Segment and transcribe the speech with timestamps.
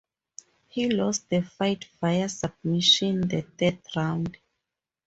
[0.67, 4.35] He lost the fight via submission the third round.